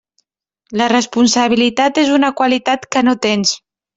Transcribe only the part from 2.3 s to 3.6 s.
qualitat que no tens.